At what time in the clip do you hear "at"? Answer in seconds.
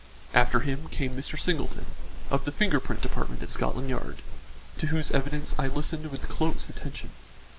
3.43-3.51